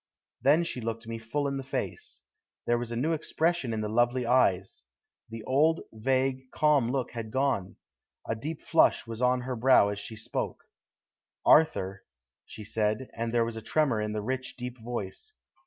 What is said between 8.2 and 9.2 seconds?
A deep flush